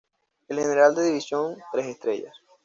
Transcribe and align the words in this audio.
El 0.47 0.59
general 0.59 0.95
de 0.95 1.03
división 1.03 1.57
tres 1.71 1.85
estrellas. 1.85 2.35